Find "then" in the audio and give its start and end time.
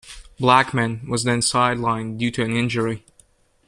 1.25-1.41